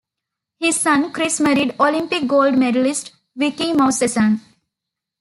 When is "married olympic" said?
1.39-2.25